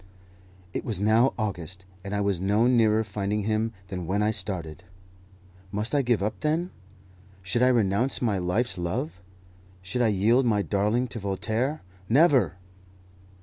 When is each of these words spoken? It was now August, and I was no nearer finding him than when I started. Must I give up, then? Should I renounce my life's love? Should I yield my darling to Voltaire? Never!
It 0.73 0.83
was 0.83 0.99
now 0.99 1.35
August, 1.37 1.85
and 2.03 2.15
I 2.15 2.21
was 2.21 2.41
no 2.41 2.65
nearer 2.65 3.03
finding 3.03 3.43
him 3.43 3.71
than 3.89 4.07
when 4.07 4.23
I 4.23 4.31
started. 4.31 4.83
Must 5.71 5.93
I 5.93 6.01
give 6.01 6.23
up, 6.23 6.39
then? 6.39 6.71
Should 7.43 7.61
I 7.61 7.67
renounce 7.67 8.19
my 8.19 8.39
life's 8.39 8.79
love? 8.79 9.21
Should 9.83 10.01
I 10.01 10.07
yield 10.07 10.47
my 10.47 10.63
darling 10.63 11.07
to 11.09 11.19
Voltaire? 11.19 11.83
Never! 12.09 12.57